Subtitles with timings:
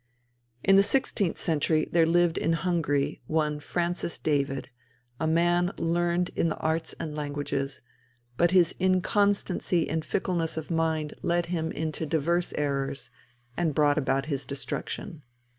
[0.63, 4.71] In the sixteenth century there lived in Hungary one Francis David,
[5.19, 7.83] a man learned in the arts and languages,
[8.35, 13.11] but his inconstancy and fickleness of mind led him into diverse errors,
[13.55, 15.21] and brought about his destruction.